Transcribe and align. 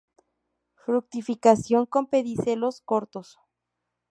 Fructificación 0.83 1.85
con 1.85 2.07
pedicelos 2.07 2.81
cortos. 2.81 3.37